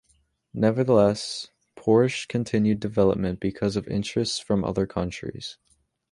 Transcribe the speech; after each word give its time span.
Nevertheless, 0.55 1.49
Porsche 1.77 2.27
continued 2.27 2.79
development, 2.79 3.39
because 3.39 3.75
of 3.75 3.87
interest 3.87 4.43
from 4.43 4.63
other 4.63 4.87
countries. 4.87 5.59